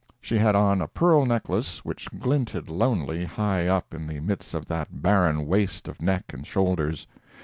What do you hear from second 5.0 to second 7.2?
barren waste of neck and shoulders.